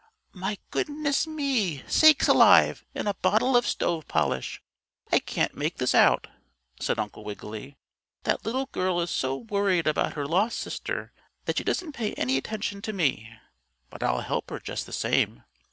[0.33, 4.59] "My goodness me, sakes alive, and a bottle of stove polish!
[5.11, 6.25] I can't make this out,"
[6.79, 7.77] said Uncle Wiggily.
[8.23, 11.11] "That little girl is so worried about her lost sister
[11.45, 13.31] that she doesn't pay any attention to me.
[13.91, 15.43] But I'll help her just the same."